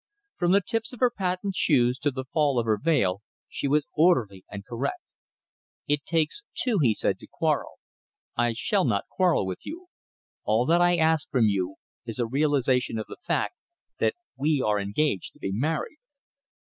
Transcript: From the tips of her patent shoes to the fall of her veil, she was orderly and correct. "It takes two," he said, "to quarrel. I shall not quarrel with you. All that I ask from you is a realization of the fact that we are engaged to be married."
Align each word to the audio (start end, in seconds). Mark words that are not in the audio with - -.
From 0.37 0.51
the 0.51 0.61
tips 0.65 0.93
of 0.93 0.99
her 0.99 1.11
patent 1.11 1.53
shoes 1.55 1.99
to 1.99 2.09
the 2.09 2.25
fall 2.25 2.57
of 2.57 2.65
her 2.65 2.79
veil, 2.81 3.21
she 3.47 3.67
was 3.67 3.85
orderly 3.93 4.43
and 4.49 4.65
correct. 4.65 5.03
"It 5.87 6.05
takes 6.05 6.41
two," 6.55 6.79
he 6.79 6.95
said, 6.95 7.19
"to 7.19 7.27
quarrel. 7.27 7.77
I 8.35 8.53
shall 8.53 8.83
not 8.83 9.07
quarrel 9.15 9.45
with 9.45 9.63
you. 9.63 9.89
All 10.43 10.65
that 10.65 10.81
I 10.81 10.97
ask 10.97 11.29
from 11.29 11.45
you 11.45 11.75
is 12.03 12.17
a 12.17 12.25
realization 12.25 12.97
of 12.97 13.05
the 13.07 13.17
fact 13.21 13.53
that 13.99 14.15
we 14.35 14.59
are 14.59 14.79
engaged 14.79 15.33
to 15.33 15.39
be 15.39 15.51
married." 15.51 15.99